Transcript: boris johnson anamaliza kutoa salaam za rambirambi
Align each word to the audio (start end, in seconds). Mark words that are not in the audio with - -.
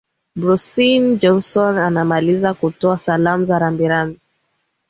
boris 0.39 0.81
johnson 1.21 1.77
anamaliza 1.77 2.53
kutoa 2.53 2.97
salaam 2.97 3.45
za 3.45 3.59
rambirambi 3.59 4.19